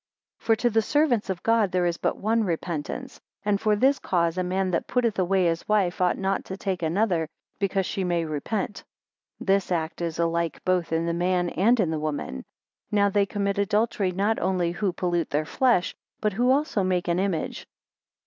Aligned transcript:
8 0.41 0.43
For, 0.43 0.55
to 0.55 0.71
the 0.71 0.81
servants 0.81 1.29
of 1.29 1.43
God, 1.43 1.71
there 1.71 1.85
is 1.85 1.97
but 1.97 2.17
one 2.17 2.43
repentance; 2.43 3.21
and 3.45 3.61
for 3.61 3.75
this 3.75 3.99
cause 3.99 4.35
a 4.35 4.41
man 4.43 4.71
that 4.71 4.87
putteth 4.87 5.19
away 5.19 5.45
his 5.45 5.67
wife 5.69 6.01
ought 6.01 6.17
not 6.17 6.43
to 6.45 6.57
take 6.57 6.81
another, 6.81 7.29
because 7.59 7.85
she 7.85 8.03
may 8.03 8.25
repent. 8.25 8.83
9 9.41 9.45
This 9.45 9.71
act 9.71 10.01
is 10.01 10.17
alike 10.17 10.65
both 10.65 10.91
in 10.91 11.05
the 11.05 11.13
man 11.13 11.49
and 11.49 11.79
in 11.79 11.91
the 11.91 11.99
woman. 11.99 12.45
Now 12.89 13.09
they 13.11 13.27
commit 13.27 13.59
adultery, 13.59 14.11
not 14.11 14.39
only 14.39 14.71
who 14.71 14.91
pollute 14.91 15.29
their 15.29 15.45
flesh, 15.45 15.93
but 16.19 16.33
who 16.33 16.49
also 16.49 16.83
make 16.83 17.07
an 17.07 17.19
image. 17.19 17.67